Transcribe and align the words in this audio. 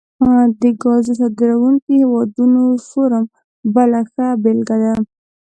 د 0.61 0.63
ګازو 0.81 1.11
صادرونکو 1.19 1.87
هیوادونو 1.99 2.61
فورم 2.87 3.25
بله 3.75 3.99
ښه 4.11 4.27
بیلګه 4.43 4.77
ده 4.83 4.93